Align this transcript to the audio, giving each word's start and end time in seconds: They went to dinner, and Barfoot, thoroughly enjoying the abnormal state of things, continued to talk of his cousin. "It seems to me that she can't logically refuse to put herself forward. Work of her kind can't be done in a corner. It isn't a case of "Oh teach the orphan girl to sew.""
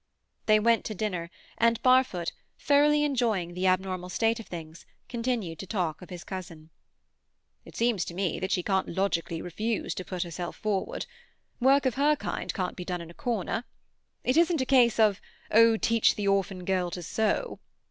They 0.47 0.59
went 0.59 0.83
to 0.85 0.95
dinner, 0.95 1.29
and 1.59 1.79
Barfoot, 1.83 2.31
thoroughly 2.57 3.03
enjoying 3.03 3.53
the 3.53 3.67
abnormal 3.67 4.09
state 4.09 4.39
of 4.39 4.47
things, 4.47 4.83
continued 5.07 5.59
to 5.59 5.67
talk 5.67 6.01
of 6.01 6.09
his 6.09 6.23
cousin. 6.23 6.71
"It 7.65 7.75
seems 7.75 8.03
to 8.05 8.15
me 8.15 8.39
that 8.39 8.51
she 8.51 8.63
can't 8.63 8.89
logically 8.89 9.43
refuse 9.43 9.93
to 9.93 10.03
put 10.03 10.23
herself 10.23 10.55
forward. 10.55 11.05
Work 11.59 11.85
of 11.85 11.93
her 12.01 12.15
kind 12.15 12.51
can't 12.51 12.75
be 12.75 12.83
done 12.83 13.01
in 13.01 13.11
a 13.11 13.13
corner. 13.13 13.63
It 14.23 14.37
isn't 14.37 14.59
a 14.59 14.65
case 14.65 14.99
of 14.99 15.21
"Oh 15.51 15.77
teach 15.77 16.15
the 16.15 16.27
orphan 16.27 16.65
girl 16.65 16.89
to 16.89 17.03
sew."" 17.03 17.59